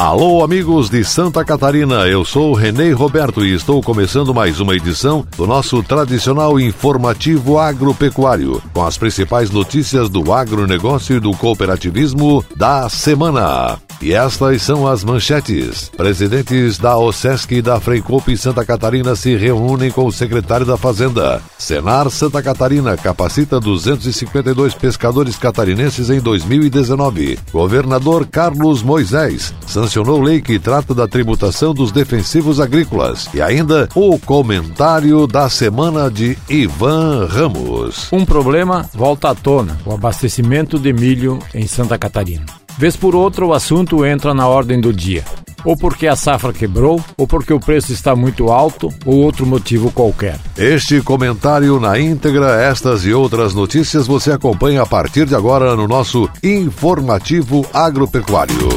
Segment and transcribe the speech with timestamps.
[0.00, 5.26] Alô, amigos de Santa Catarina, eu sou Renê Roberto e estou começando mais uma edição
[5.36, 12.88] do nosso tradicional informativo agropecuário, com as principais notícias do agronegócio e do cooperativismo da
[12.88, 13.78] semana.
[14.00, 15.90] E estas são as manchetes.
[15.94, 21.42] Presidentes da OSESC e da Freicope Santa Catarina se reúnem com o secretário da Fazenda.
[21.58, 27.38] Senar Santa Catarina capacita 252 pescadores catarinenses em 2019.
[27.52, 33.28] Governador Carlos Moisés sancionou lei que trata da tributação dos defensivos agrícolas.
[33.34, 38.08] E ainda o comentário da semana de Ivan Ramos.
[38.12, 42.59] Um problema volta à tona: o abastecimento de milho em Santa Catarina.
[42.78, 45.24] Vez por outra, o assunto entra na ordem do dia.
[45.64, 49.90] Ou porque a safra quebrou, ou porque o preço está muito alto, ou outro motivo
[49.92, 50.38] qualquer.
[50.56, 55.86] Este comentário na íntegra, estas e outras notícias você acompanha a partir de agora no
[55.86, 58.68] nosso Informativo Agropecuário.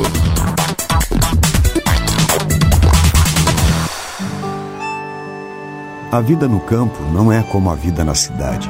[6.11, 8.69] A vida no campo não é como a vida na cidade.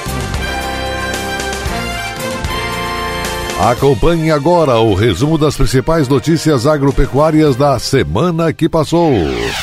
[3.61, 9.13] Acompanhe agora o resumo das principais notícias agropecuárias da semana que passou.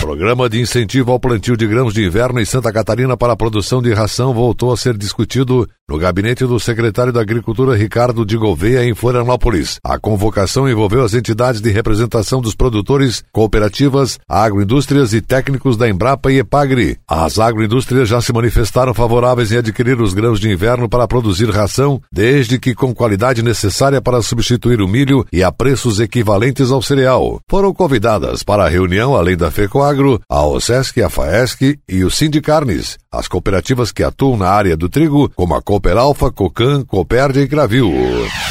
[0.00, 3.82] Programa de incentivo ao plantio de grãos de inverno em Santa Catarina para a produção
[3.82, 8.84] de ração voltou a ser discutido no gabinete do secretário da Agricultura Ricardo de Gouveia
[8.84, 9.78] em Florianópolis.
[9.82, 16.30] A convocação envolveu as entidades de representação dos produtores, cooperativas, agroindústrias e técnicos da Embrapa
[16.30, 16.98] e Epagri.
[17.08, 22.00] As agroindústrias já se manifestaram favoráveis em adquirir os grãos de inverno para produzir ração,
[22.12, 27.40] desde que com qualidade necessária para substituir o milho e a preços equivalentes ao cereal.
[27.48, 29.50] Foram convidadas para a reunião, além da
[29.88, 34.88] FECOAGRO, a OSESC, a FAESC e o Sindicarnes, as cooperativas que atuam na área do
[34.88, 37.90] trigo, como a Cooperalfa, Cocan, Copérdia e Gravil.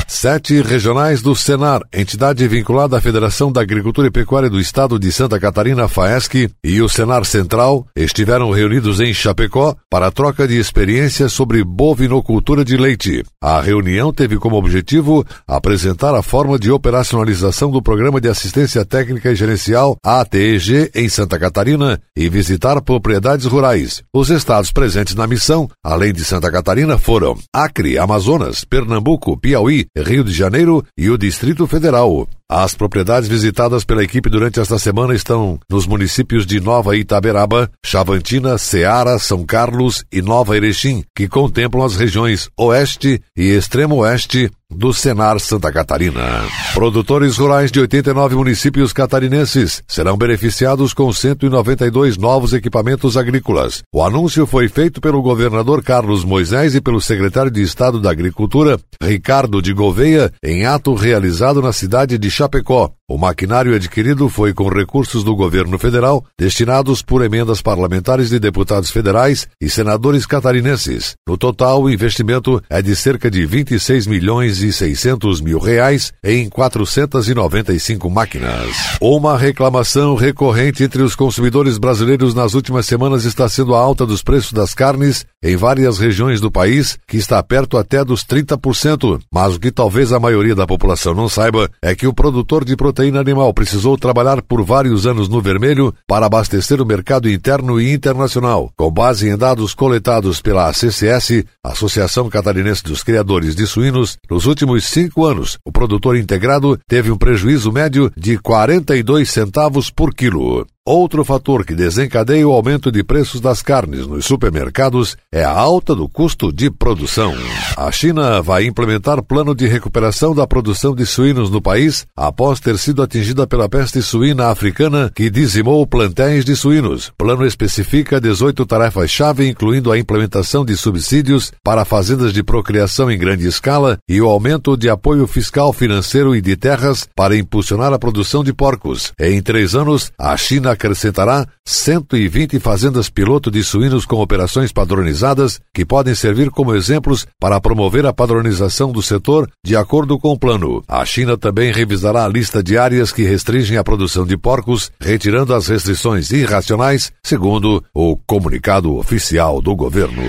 [0.10, 5.12] Sete regionais do Senar, entidade vinculada à Federação da Agricultura e Pecuária do Estado de
[5.12, 11.34] Santa Catarina, FAESC, e o Senar Central estiveram reunidos em Chapecó para troca de experiências
[11.34, 13.22] sobre bovinocultura de leite.
[13.44, 19.30] A reunião teve como objetivo apresentar a forma de operacionalização do Programa de Assistência Técnica
[19.30, 24.02] e Gerencial ATEG em Santa Catarina e visitar propriedades rurais.
[24.14, 30.24] Os estados presentes na missão, além de Santa Catarina, foram Acre, Amazonas, Pernambuco, Piauí, Rio
[30.24, 32.28] de Janeiro e o Distrito Federal.
[32.50, 38.58] As propriedades visitadas pela equipe durante esta semana estão nos municípios de Nova Itaberaba, Chavantina,
[38.58, 44.94] Ceará, São Carlos e Nova Erechim, que contemplam as regiões Oeste e Extremo Oeste do
[44.94, 46.44] Senar Santa Catarina.
[46.74, 53.82] Produtores rurais de 89 municípios catarinenses serão beneficiados com 192 novos equipamentos agrícolas.
[53.94, 58.78] O anúncio foi feito pelo governador Carlos Moisés e pelo secretário de Estado da Agricultura,
[59.02, 62.92] Ricardo de Gouveia, em ato realizado na cidade de Chapecó.
[63.10, 68.92] O maquinário adquirido foi com recursos do governo federal, destinados por emendas parlamentares de deputados
[68.92, 71.16] federais e senadores catarinenses.
[71.26, 76.50] No total, o investimento é de cerca de 26 milhões e 600 mil reais em
[76.50, 78.76] 495 máquinas.
[79.00, 84.22] Uma reclamação recorrente entre os consumidores brasileiros nas últimas semanas está sendo a alta dos
[84.22, 89.22] preços das carnes em várias regiões do país, que está perto até dos 30%.
[89.34, 92.76] Mas o que talvez a maioria da população não saiba é que o produtor de
[92.76, 97.94] proteína animal precisou trabalhar por vários anos no vermelho para abastecer o mercado interno e
[97.94, 98.70] internacional.
[98.76, 104.84] Com base em dados coletados pela ACCS, Associação Catarinense dos Criadores de Suínos, nos últimos
[104.88, 110.68] cinco anos, o produtor integrado teve um prejuízo médio de 42 centavos por quilo.
[110.90, 115.94] Outro fator que desencadeia o aumento de preços das carnes nos supermercados é a alta
[115.94, 117.36] do custo de produção.
[117.76, 122.78] A China vai implementar plano de recuperação da produção de suínos no país após ter
[122.78, 127.12] sido atingida pela peste suína africana que dizimou plantéis de suínos.
[127.18, 133.46] Plano especifica 18 tarefas-chave, incluindo a implementação de subsídios para fazendas de procriação em grande
[133.46, 138.42] escala e o aumento de apoio fiscal, financeiro e de terras para impulsionar a produção
[138.42, 139.12] de porcos.
[139.20, 145.84] Em três anos, a China acrescentará 120 fazendas piloto de suínos com operações padronizadas que
[145.84, 150.84] podem servir como exemplos para promover a padronização do setor de acordo com o plano.
[150.88, 155.54] A China também revisará a lista de áreas que restringem a produção de porcos, retirando
[155.54, 160.22] as restrições irracionais, segundo o comunicado oficial do governo.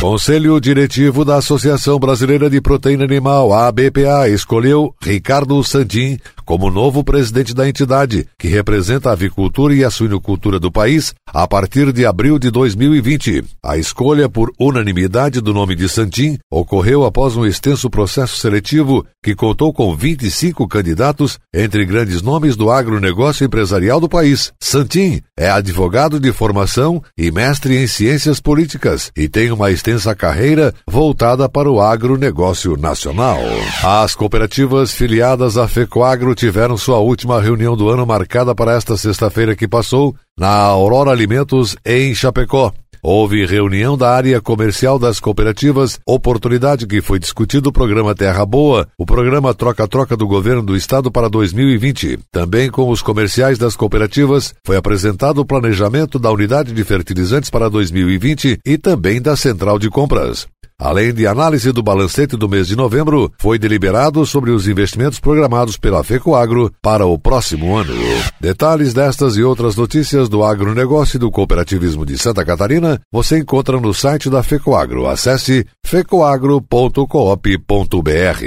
[0.00, 7.54] Conselho Diretivo da Associação Brasileira de Proteína Animal, ABPA, escolheu Ricardo Santin como novo presidente
[7.54, 12.38] da entidade, que representa a avicultura e a suinocultura do país, a partir de abril
[12.38, 13.44] de 2020.
[13.62, 19.34] A escolha por unanimidade do nome de Santim ocorreu após um extenso processo seletivo que
[19.34, 24.52] contou com 25 candidatos, entre grandes nomes do agronegócio empresarial do país.
[24.60, 30.74] Santim é advogado de formação e mestre em ciências políticas e tem uma extensa carreira
[30.86, 33.38] voltada para o agronegócio nacional.
[33.82, 39.56] As cooperativas filiadas à FECOAGro tiveram sua última reunião do ano marcada para esta sexta-feira
[39.56, 42.72] que passou na Aurora Alimentos em Chapecó.
[43.02, 48.86] Houve reunião da área comercial das cooperativas, oportunidade que foi discutido o programa Terra Boa,
[48.96, 52.20] o programa Troca-Troca do Governo do Estado para 2020.
[52.30, 57.68] Também com os comerciais das cooperativas foi apresentado o planejamento da unidade de fertilizantes para
[57.68, 60.46] 2020 e também da central de compras.
[60.78, 65.76] Além de análise do balancete do mês de novembro, foi deliberado sobre os investimentos programados
[65.76, 67.94] pela FECOAGro para o próximo ano.
[68.40, 73.78] Detalhes destas e outras notícias do agronegócio e do cooperativismo de Santa Catarina você encontra
[73.78, 75.06] no site da FECOAGro.
[75.06, 78.44] Acesse fecoagro.coop.br.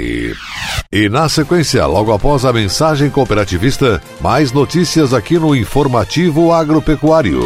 [0.92, 7.40] E na sequência, logo após a mensagem cooperativista, mais notícias aqui no Informativo Agropecuário.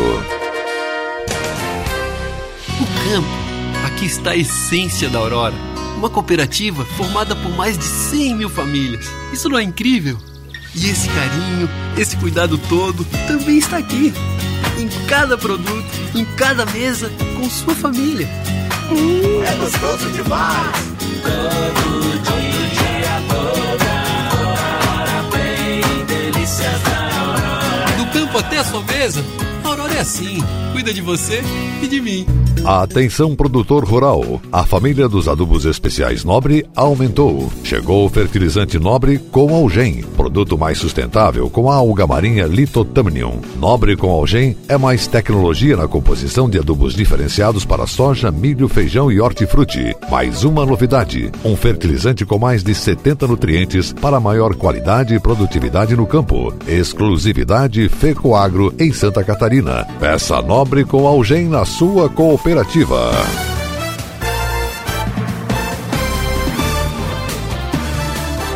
[2.81, 3.42] O campo
[4.03, 5.55] Aqui está a essência da Aurora.
[5.97, 9.09] Uma cooperativa formada por mais de 100 mil famílias.
[9.33, 10.19] Isso não é incrível?
[10.75, 14.13] E esse carinho, esse cuidado todo também está aqui.
[14.77, 18.29] Em cada produto, em cada mesa, com sua família.
[18.91, 20.83] Hum, é gostoso demais!
[21.23, 22.23] Todo
[22.75, 27.97] dia, toda hora, bem delícias da Aurora.
[27.99, 29.25] Do campo até a sua mesa,
[29.65, 30.39] Aurora é assim.
[30.73, 31.43] Cuida de você
[31.83, 32.27] e de mim.
[32.65, 34.41] Atenção produtor rural.
[34.51, 37.53] A família dos adubos especiais Nobre aumentou.
[37.65, 43.41] Chegou o fertilizante Nobre com Algem, produto mais sustentável com a alga marinha Litotamnium.
[43.59, 49.11] Nobre com Algem é mais tecnologia na composição de adubos diferenciados para soja, milho, feijão
[49.11, 49.95] e hortifruti.
[50.11, 55.97] Mais uma novidade, um fertilizante com mais de 70 nutrientes para maior qualidade e produtividade
[55.97, 56.55] no campo.
[56.67, 59.52] Exclusividade Fecoagro em Santa Catarina.
[60.01, 63.11] Peça Nobre com Algem na sua Cooperativa.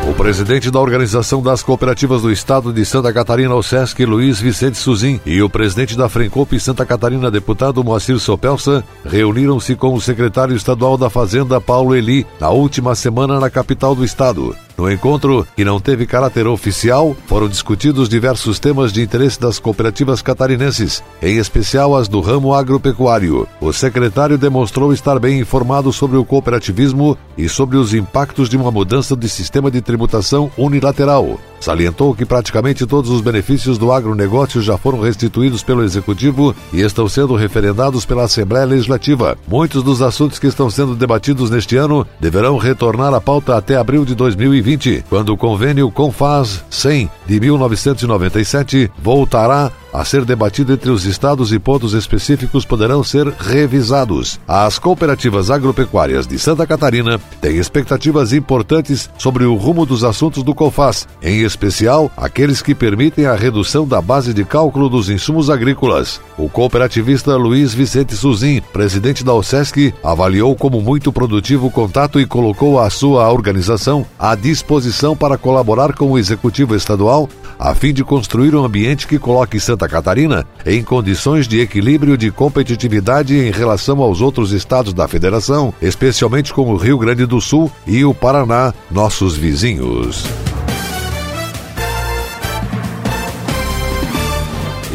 [0.08, 4.78] O presidente da Organização das Cooperativas do Estado de Santa Catarina, o SESC, Luiz Vicente
[4.78, 10.56] Suzin, e o presidente da Frencop Santa Catarina, deputado Moacir Sopelsa, reuniram-se com o secretário
[10.56, 14.56] estadual da Fazenda, Paulo Eli, na última semana na capital do estado.
[14.76, 20.20] No encontro, que não teve caráter oficial, foram discutidos diversos temas de interesse das cooperativas
[20.20, 23.48] catarinenses, em especial as do ramo agropecuário.
[23.58, 28.70] O secretário demonstrou estar bem informado sobre o cooperativismo e sobre os impactos de uma
[28.70, 31.38] mudança de sistema de tributação unilateral.
[31.60, 37.08] Salientou que praticamente todos os benefícios do agronegócio já foram restituídos pelo Executivo e estão
[37.08, 39.36] sendo referendados pela Assembleia Legislativa.
[39.48, 44.04] Muitos dos assuntos que estão sendo debatidos neste ano deverão retornar à pauta até abril
[44.04, 51.06] de 2020, quando o convênio Confaz 100 de 1997 voltará a ser debatido entre os
[51.06, 54.38] estados e pontos específicos poderão ser revisados.
[54.46, 60.54] As cooperativas agropecuárias de Santa Catarina têm expectativas importantes sobre o rumo dos assuntos do
[60.54, 66.20] COFAS, em especial aqueles que permitem a redução da base de cálculo dos insumos agrícolas.
[66.36, 72.26] O cooperativista Luiz Vicente Suzin, presidente da OSESC, avaliou como muito produtivo o contato e
[72.26, 78.04] colocou a sua organização à disposição para colaborar com o executivo estadual a fim de
[78.04, 84.00] construir um ambiente que coloque Santa Catarina em condições de equilíbrio de competitividade em relação
[84.02, 88.74] aos outros estados da federação, especialmente como o Rio Grande do Sul e o Paraná,
[88.90, 90.24] nossos vizinhos.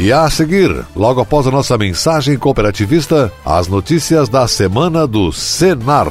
[0.02, 6.08] E a seguir, logo após a nossa mensagem cooperativista, as notícias da semana do Senar.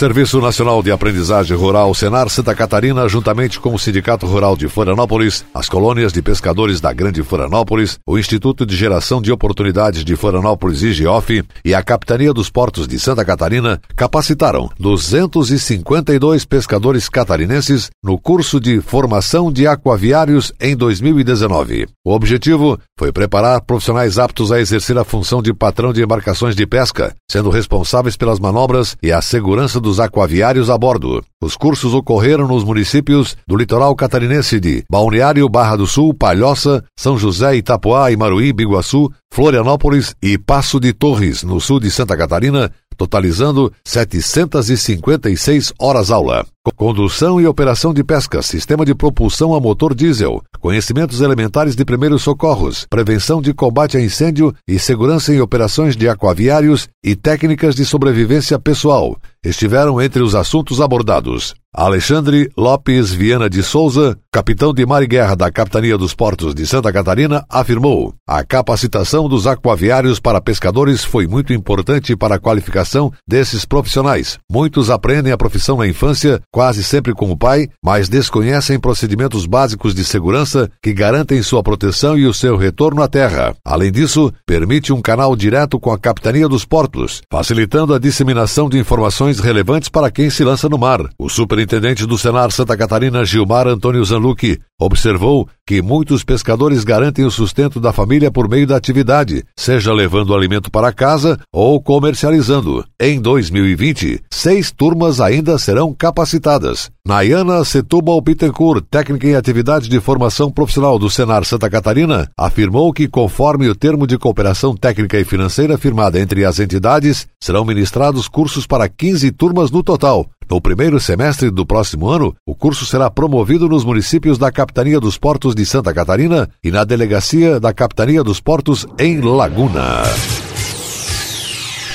[0.00, 5.44] Serviço Nacional de Aprendizagem Rural Senar Santa Catarina, juntamente com o Sindicato Rural de Florianópolis,
[5.52, 10.82] as colônias de pescadores da Grande Florianópolis, o Instituto de Geração de Oportunidades de Florianópolis
[10.82, 18.58] IGOF e a Capitania dos Portos de Santa Catarina capacitaram 252 pescadores catarinenses no curso
[18.58, 21.86] de formação de aquaviários em 2019.
[22.02, 26.66] O objetivo foi preparar profissionais aptos a exercer a função de patrão de embarcações de
[26.66, 31.24] pesca, sendo responsáveis pelas manobras e a segurança dos aquaviários a bordo.
[31.42, 37.16] Os cursos ocorreram nos municípios do litoral catarinense de Balneário, Barra do Sul, Palhoça, São
[37.16, 43.72] José, Itapuá, Imaruí, Biguaçu, Florianópolis e Passo de Torres, no sul de Santa Catarina, totalizando
[43.84, 46.44] 756 horas aula.
[46.76, 52.22] Condução e operação de pesca, sistema de propulsão a motor diesel, conhecimentos elementares de primeiros
[52.22, 57.86] socorros, prevenção de combate a incêndio e segurança em operações de aquaviários e técnicas de
[57.86, 61.54] sobrevivência pessoal estiveram entre os assuntos abordados.
[61.72, 66.66] Alexandre Lopes Viana de Souza, capitão de mar e guerra da Capitania dos Portos de
[66.66, 73.12] Santa Catarina, afirmou: a capacitação dos aquaviários para pescadores foi muito importante para a qualificação
[73.26, 74.36] desses profissionais.
[74.50, 79.94] Muitos aprendem a profissão na infância, quase sempre com o pai, mas desconhecem procedimentos básicos
[79.94, 83.54] de segurança que garantem sua proteção e o seu retorno à terra.
[83.64, 88.76] Além disso, permite um canal direto com a Capitania dos Portos, facilitando a disseminação de
[88.76, 91.08] informações relevantes para quem se lança no mar.
[91.16, 91.28] O
[91.60, 97.78] superintendente do Senar Santa Catarina, Gilmar Antônio Zanlucchi, observou que muitos pescadores garantem o sustento
[97.78, 102.82] da família por meio da atividade, seja levando alimento para casa ou comercializando.
[102.98, 106.90] Em 2020, seis turmas ainda serão capacitadas.
[107.06, 113.06] Nayana Setúbal Bittencourt, técnica em atividades de formação profissional do Senar Santa Catarina, afirmou que,
[113.06, 118.66] conforme o termo de cooperação técnica e financeira firmada entre as entidades, serão ministrados cursos
[118.66, 120.26] para 15 turmas no total.
[120.50, 125.16] No primeiro semestre do próximo ano, o curso será promovido nos municípios da Capitania dos
[125.16, 130.02] Portos de Santa Catarina e na Delegacia da Capitania dos Portos em Laguna.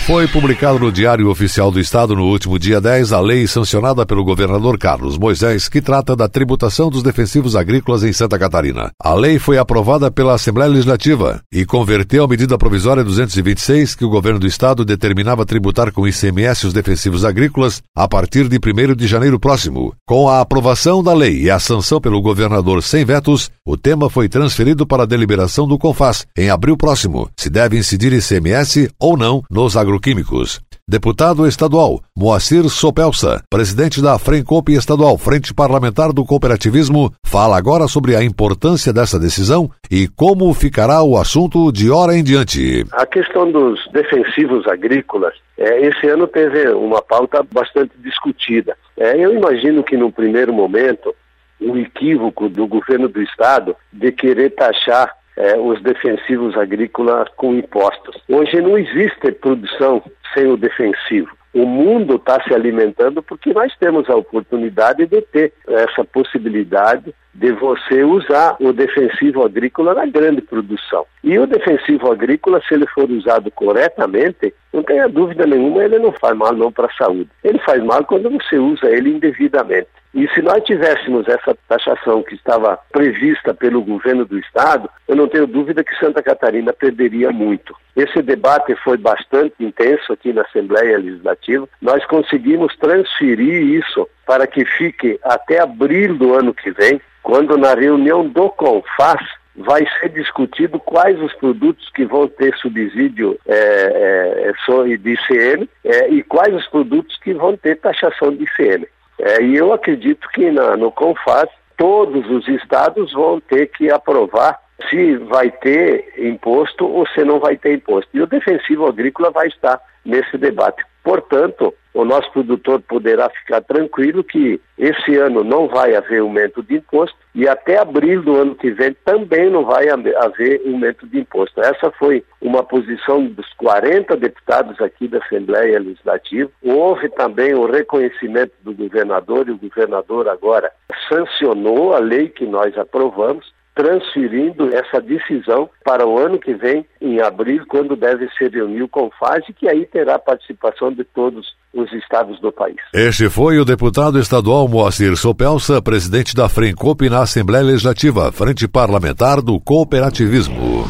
[0.05, 4.23] Foi publicado no Diário Oficial do Estado no último dia 10 a lei sancionada pelo
[4.23, 8.91] governador Carlos Moisés, que trata da tributação dos defensivos agrícolas em Santa Catarina.
[9.01, 14.09] A lei foi aprovada pela Assembleia Legislativa e converteu a medida provisória 226, que o
[14.09, 19.07] governo do estado determinava tributar com ICMS os defensivos agrícolas a partir de 1 de
[19.07, 19.91] janeiro próximo.
[20.05, 24.29] Com a aprovação da lei e a sanção pelo governador sem vetos, o tema foi
[24.29, 29.41] transferido para a deliberação do CONFAS em abril próximo, se deve incidir ICMS ou não
[29.49, 30.59] nos agroquímicos agroquímicos.
[30.87, 38.15] Deputado estadual Moacir Sopelsa, presidente da Frencop Estadual, Frente Parlamentar do Cooperativismo, fala agora sobre
[38.15, 42.85] a importância dessa decisão e como ficará o assunto de hora em diante.
[42.91, 48.77] A questão dos defensivos agrícolas, é, esse ano teve uma pauta bastante discutida.
[48.97, 51.15] É, eu imagino que no primeiro momento,
[51.59, 58.21] o equívoco do governo do estado de querer taxar é, os defensivos agrícolas com impostos.
[58.29, 60.01] Hoje não existe produção
[60.33, 61.29] sem o defensivo.
[61.53, 67.51] O mundo está se alimentando porque nós temos a oportunidade de ter essa possibilidade de
[67.51, 71.05] você usar o defensivo agrícola na grande produção.
[71.21, 76.13] E o defensivo agrícola, se ele for usado corretamente, não tenha dúvida nenhuma, ele não
[76.13, 77.29] faz mal não para a saúde.
[77.43, 79.89] Ele faz mal quando você usa ele indevidamente.
[80.13, 85.27] E se nós tivéssemos essa taxação que estava prevista pelo governo do estado, eu não
[85.27, 87.75] tenho dúvida que Santa Catarina perderia muito.
[87.97, 91.67] Esse debate foi bastante intenso aqui na Assembleia Legislativa.
[91.81, 97.73] Nós conseguimos transferir isso para que fique até abril do ano que vem, quando na
[97.73, 99.21] reunião do CONFAS
[99.55, 106.09] vai ser discutido quais os produtos que vão ter subsídio é, é, de ICM é,
[106.09, 108.85] e quais os produtos que vão ter taxação de ICM.
[109.17, 114.59] É, e eu acredito que na, no CONFAS todos os estados vão ter que aprovar
[114.89, 118.09] se vai ter imposto ou se não vai ter imposto.
[118.13, 120.83] E o defensivo agrícola vai estar nesse debate.
[121.05, 126.77] Portanto, o nosso produtor poderá ficar tranquilo que esse ano não vai haver aumento de
[126.77, 131.61] imposto e até abril do ano que vem também não vai haver aumento de imposto.
[131.61, 136.49] Essa foi uma posição dos 40 deputados aqui da Assembleia Legislativa.
[136.63, 140.71] Houve também o reconhecimento do governador e o governador agora
[141.07, 147.19] sancionou a lei que nós aprovamos transferindo essa decisão para o ano que vem, em
[147.19, 152.39] abril, quando deve ser reunido com FASE, que aí terá participação de todos os estados
[152.39, 152.77] do país.
[152.93, 159.41] Este foi o deputado estadual Moacir Sopelsa, presidente da FRENCOP na Assembleia Legislativa, Frente Parlamentar
[159.41, 160.85] do Cooperativismo.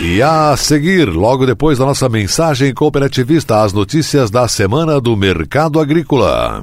[0.00, 5.80] E a seguir, logo depois da nossa mensagem cooperativista, as notícias da semana do mercado
[5.80, 6.62] agrícola.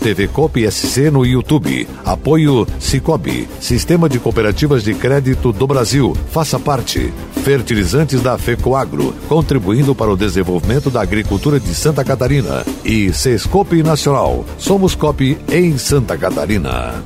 [0.01, 1.87] TV Coop SC no YouTube.
[2.03, 6.17] Apoio Cicobi, Sistema de Cooperativas de Crédito do Brasil.
[6.31, 7.13] Faça parte.
[7.43, 12.65] Fertilizantes da FECOAGRO, contribuindo para o desenvolvimento da agricultura de Santa Catarina.
[12.83, 14.43] E Sescope Nacional.
[14.57, 17.03] Somos COP em Santa Catarina.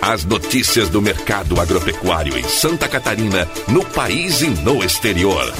[0.00, 5.52] As notícias do mercado agropecuário em Santa Catarina, no país e no exterior.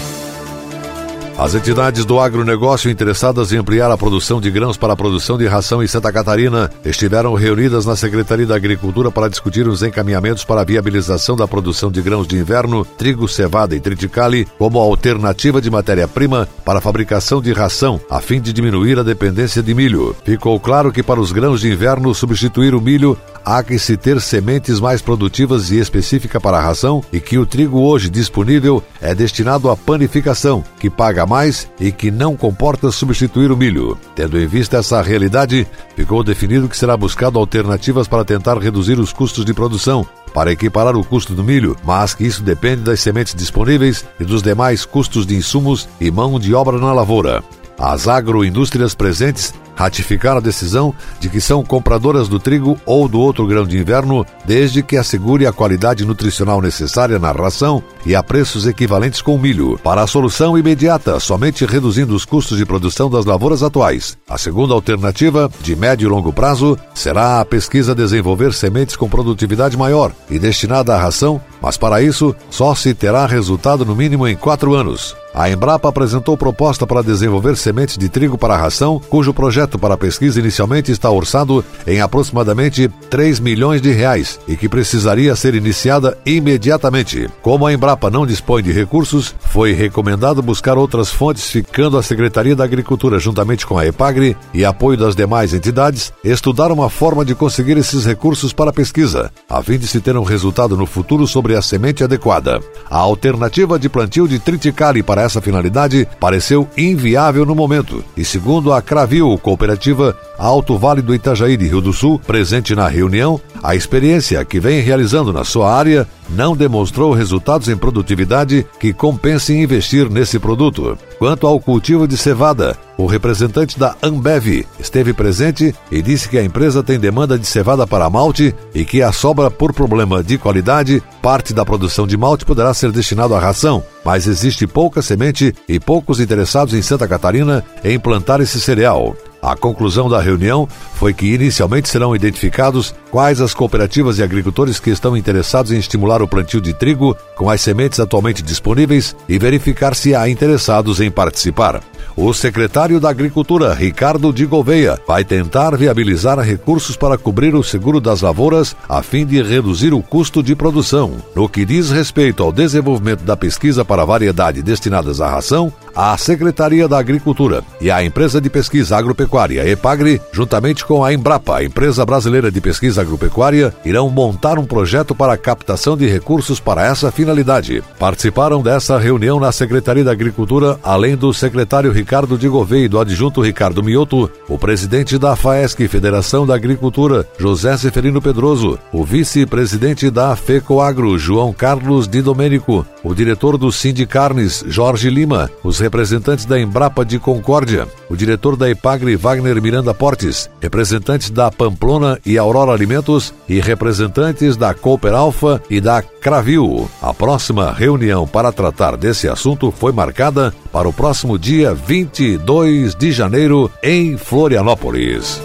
[1.38, 5.46] As entidades do agronegócio interessadas em ampliar a produção de grãos para a produção de
[5.46, 10.62] ração em Santa Catarina estiveram reunidas na Secretaria da Agricultura para discutir os encaminhamentos para
[10.62, 15.70] a viabilização da produção de grãos de inverno, trigo, cevada e triticale como alternativa de
[15.70, 20.16] matéria-prima para a fabricação de ração, a fim de diminuir a dependência de milho.
[20.24, 24.22] Ficou claro que para os grãos de inverno substituir o milho há que se ter
[24.22, 29.14] sementes mais produtivas e específicas para a ração e que o trigo hoje disponível é
[29.14, 33.98] destinado à panificação, que paga mais e que não comporta substituir o milho.
[34.14, 39.12] Tendo em vista essa realidade, ficou definido que será buscado alternativas para tentar reduzir os
[39.12, 43.34] custos de produção, para equiparar o custo do milho, mas que isso depende das sementes
[43.34, 47.42] disponíveis e dos demais custos de insumos e mão de obra na lavoura.
[47.78, 53.46] As agroindústrias presentes ratificaram a decisão de que são compradoras do trigo ou do outro
[53.46, 58.66] grão de inverno, desde que assegure a qualidade nutricional necessária na ração e a preços
[58.66, 59.78] equivalentes com o milho.
[59.84, 64.16] Para a solução imediata, somente reduzindo os custos de produção das lavouras atuais.
[64.28, 69.76] A segunda alternativa, de médio e longo prazo, será a pesquisa desenvolver sementes com produtividade
[69.76, 74.36] maior e destinada à ração, mas para isso só se terá resultado no mínimo em
[74.36, 75.14] quatro anos.
[75.36, 80.40] A Embrapa apresentou proposta para desenvolver sementes de trigo para ração, cujo projeto para pesquisa
[80.40, 87.28] inicialmente está orçado em aproximadamente 3 milhões de reais e que precisaria ser iniciada imediatamente.
[87.42, 92.56] Como a Embrapa não dispõe de recursos, foi recomendado buscar outras fontes, ficando a Secretaria
[92.56, 97.34] da Agricultura, juntamente com a EPAGRE e apoio das demais entidades, estudar uma forma de
[97.34, 101.26] conseguir esses recursos para a pesquisa, a fim de se ter um resultado no futuro
[101.26, 102.58] sobre a semente adequada.
[102.88, 108.02] A alternativa de plantio de triticale para essa finalidade pareceu inviável no momento.
[108.16, 112.88] E, segundo a Cravil Cooperativa Alto Vale do Itajaí de Rio do Sul, presente na
[112.88, 118.92] reunião, a experiência que vem realizando na sua área não demonstrou resultados em produtividade que
[118.92, 120.98] compensem investir nesse produto.
[121.18, 126.44] Quanto ao cultivo de cevada, o representante da Ambev esteve presente e disse que a
[126.44, 131.02] empresa tem demanda de cevada para malte e que a sobra por problema de qualidade,
[131.20, 135.78] parte da produção de malte poderá ser destinado à ração, mas existe pouca semente e
[135.78, 139.14] poucos interessados em Santa Catarina em plantar esse cereal.
[139.40, 144.90] A conclusão da reunião foi que inicialmente serão identificados quais as cooperativas e agricultores que
[144.90, 149.94] estão interessados em estimular o plantio de trigo com as sementes atualmente disponíveis e verificar
[149.94, 151.82] se há interessados em participar.
[152.16, 158.00] O secretário da Agricultura, Ricardo de Gouveia, vai tentar viabilizar recursos para cobrir o seguro
[158.00, 161.12] das lavouras a fim de reduzir o custo de produção.
[161.34, 166.86] No que diz respeito ao desenvolvimento da pesquisa para variedade destinadas à ração, a Secretaria
[166.86, 172.04] da Agricultura e a Empresa de Pesquisa Agropecuária, EPAGRE, juntamente com a Embrapa, a Empresa
[172.04, 177.10] Brasileira de Pesquisa Agropecuária, irão montar um projeto para a captação de recursos para essa
[177.10, 177.82] finalidade.
[177.98, 183.00] Participaram dessa reunião na Secretaria da Agricultura, além do secretário Ricardo de Gouveia e do
[183.00, 190.10] adjunto Ricardo Mioto, o presidente da FAESC, Federação da Agricultura, José Seferino Pedroso, o vice-presidente
[190.10, 196.60] da FECOAGRO, João Carlos Di Domênico, o diretor do Sindicarnes, Jorge Lima, os representantes da
[196.60, 202.72] Embrapa de Concórdia, o diretor da Epagre, Wagner Miranda Portes, representantes da Pamplona e Aurora
[202.72, 206.90] Alimentos e representantes da Cooper Alfa e da Cravil.
[207.00, 213.10] A próxima reunião para tratar desse assunto foi marcada para o próximo dia 22 de
[213.10, 215.40] janeiro em Florianópolis.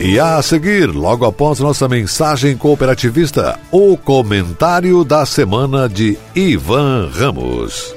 [0.00, 7.94] E a seguir, logo após nossa mensagem cooperativista, o comentário da semana de Ivan Ramos.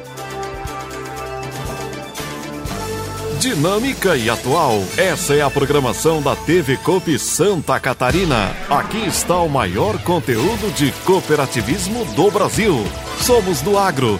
[3.40, 4.84] Dinâmica e atual.
[4.98, 8.52] Essa é a programação da TV Coop Santa Catarina.
[8.70, 12.76] Aqui está o maior conteúdo de cooperativismo do Brasil.
[13.22, 14.20] Somos do agro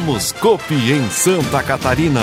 [0.00, 2.22] Somos Copi em Santa Catarina.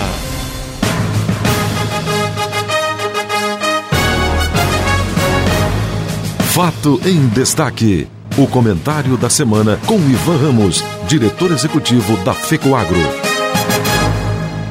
[6.55, 8.07] Fato em destaque.
[8.35, 12.97] O comentário da semana com Ivan Ramos, diretor executivo da FECOAGRO.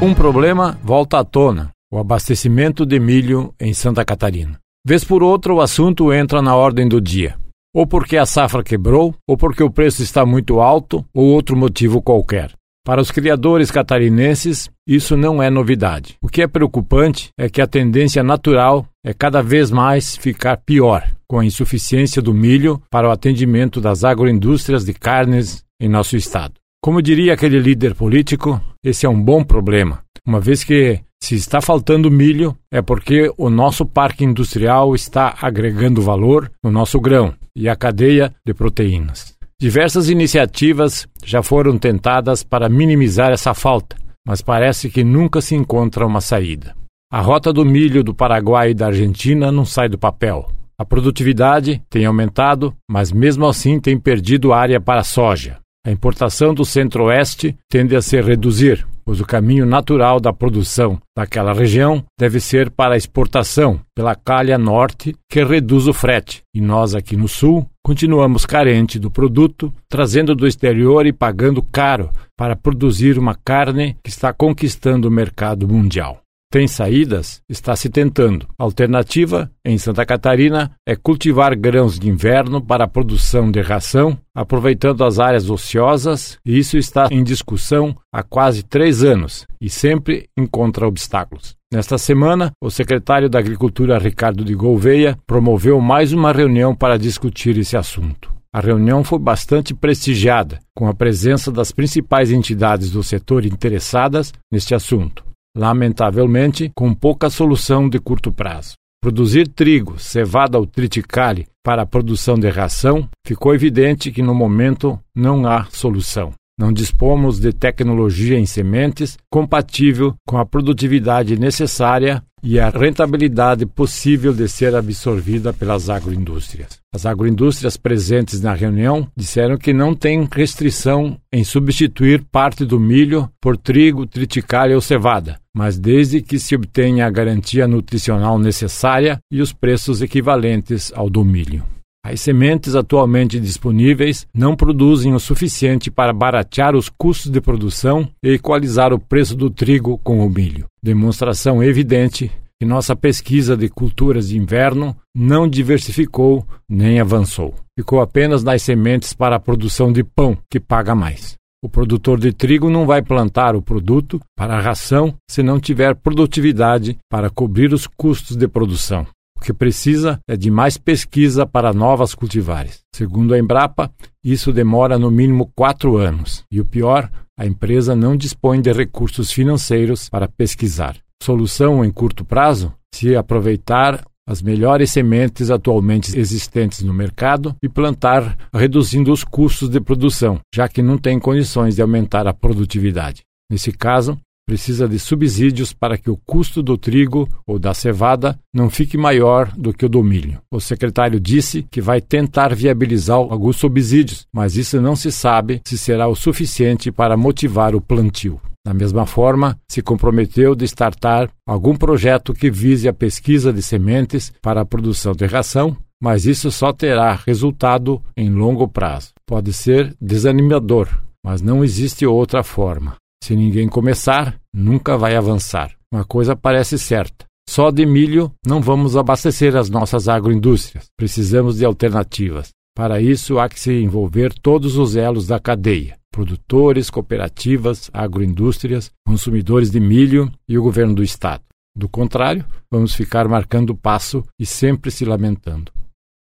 [0.03, 4.59] Um problema volta à tona: o abastecimento de milho em Santa Catarina.
[4.85, 7.37] Vez por outra, o assunto entra na ordem do dia.
[7.73, 12.03] Ou porque a safra quebrou, ou porque o preço está muito alto, ou outro motivo
[12.03, 12.51] qualquer.
[12.87, 16.14] Para os criadores catarinenses, isso não é novidade.
[16.22, 21.05] O que é preocupante é que a tendência natural é cada vez mais ficar pior,
[21.27, 26.55] com a insuficiência do milho para o atendimento das agroindústrias de carnes em nosso estado.
[26.81, 31.61] Como diria aquele líder político, esse é um bom problema, uma vez que se está
[31.61, 37.68] faltando milho é porque o nosso parque industrial está agregando valor no nosso grão e
[37.68, 39.36] a cadeia de proteínas.
[39.59, 46.07] Diversas iniciativas já foram tentadas para minimizar essa falta, mas parece que nunca se encontra
[46.07, 46.75] uma saída.
[47.11, 50.47] A rota do milho do Paraguai e da Argentina não sai do papel.
[50.79, 55.59] A produtividade tem aumentado, mas mesmo assim tem perdido área para a soja.
[55.87, 61.53] A importação do centro-oeste tende a se reduzir, pois o caminho natural da produção daquela
[61.53, 66.42] região deve ser para a exportação pela calha norte, que reduz o frete.
[66.53, 72.11] E nós aqui no sul continuamos carente do produto, trazendo do exterior e pagando caro
[72.37, 76.20] para produzir uma carne que está conquistando o mercado mundial.
[76.49, 77.41] Tem saídas?
[77.49, 78.47] Está se tentando.
[78.57, 84.17] A alternativa, em Santa Catarina, é cultivar grãos de inverno para a produção de ração,
[84.33, 90.29] aproveitando as áreas ociosas, e isso está em discussão há quase três anos e sempre
[90.39, 91.57] encontra obstáculos.
[91.73, 97.59] Nesta semana, o secretário da Agricultura, Ricardo de Gouveia, promoveu mais uma reunião para discutir
[97.59, 98.33] esse assunto.
[98.53, 104.75] A reunião foi bastante prestigiada, com a presença das principais entidades do setor interessadas neste
[104.75, 105.26] assunto
[105.57, 108.75] lamentavelmente com pouca solução de curto prazo.
[109.03, 114.99] Produzir trigo, cevada ou triticale para a produção de ração, ficou evidente que no momento
[115.14, 116.33] não há solução.
[116.59, 124.33] Não dispomos de tecnologia em sementes compatível com a produtividade necessária e a rentabilidade possível
[124.33, 126.79] de ser absorvida pelas agroindústrias.
[126.95, 133.29] As agroindústrias presentes na reunião disseram que não tem restrição em substituir parte do milho
[133.41, 139.43] por trigo, triticária ou cevada, mas desde que se obtenha a garantia nutricional necessária e
[139.43, 141.65] os preços equivalentes ao do milho.
[142.09, 148.35] As sementes atualmente disponíveis não produzem o suficiente para baratear os custos de produção e
[148.35, 150.66] equalizar o preço do trigo com o milho.
[150.81, 157.57] Demonstração evidente que nossa pesquisa de culturas de inverno não diversificou nem avançou.
[157.77, 161.35] Ficou apenas nas sementes para a produção de pão, que paga mais.
[161.61, 165.97] O produtor de trigo não vai plantar o produto para a ração se não tiver
[165.97, 169.05] produtividade para cobrir os custos de produção.
[169.37, 172.81] O que precisa é de mais pesquisa para novas cultivares.
[172.94, 173.90] Segundo a Embrapa,
[174.25, 176.42] isso demora no mínimo quatro anos.
[176.51, 180.96] E o pior, a empresa não dispõe de recursos financeiros para pesquisar.
[181.22, 182.72] Solução em curto prazo?
[182.94, 189.81] Se aproveitar as melhores sementes atualmente existentes no mercado e plantar, reduzindo os custos de
[189.81, 193.22] produção, já que não tem condições de aumentar a produtividade.
[193.49, 198.71] Nesse caso, precisa de subsídios para que o custo do trigo ou da cevada não
[198.71, 200.41] fique maior do que o do milho.
[200.51, 205.77] O secretário disse que vai tentar viabilizar alguns subsídios, mas isso não se sabe se
[205.77, 208.41] será o suficiente para motivar o plantio.
[208.65, 214.33] Da mesma forma, se comprometeu de startar algum projeto que vise a pesquisa de sementes
[214.43, 219.11] para a produção de ração, mas isso só terá resultado em longo prazo.
[219.25, 220.89] Pode ser desanimador,
[221.25, 222.97] mas não existe outra forma.
[223.27, 225.75] Se ninguém começar, nunca vai avançar.
[225.93, 230.85] Uma coisa parece certa: só de milho não vamos abastecer as nossas agroindústrias.
[230.97, 232.51] Precisamos de alternativas.
[232.73, 239.73] Para isso, há que se envolver todos os elos da cadeia: produtores, cooperativas, agroindústrias, consumidores
[239.73, 241.43] de milho e o governo do Estado.
[241.77, 245.73] Do contrário, vamos ficar marcando passo e sempre se lamentando.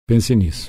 [0.08, 0.68] Pense nisso.